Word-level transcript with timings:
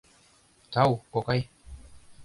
—Тау, 0.73 0.93
кокай! 1.13 1.41